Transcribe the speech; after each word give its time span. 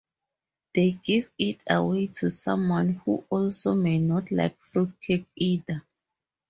They 0.73 0.93
give 1.03 1.29
it 1.37 1.61
away 1.69 2.07
to 2.07 2.31
someone 2.31 3.01
who 3.05 3.23
also 3.29 3.75
may 3.75 3.99
not 3.99 4.31
like 4.31 4.57
fruitcake 4.59 5.27
either. 5.35 5.83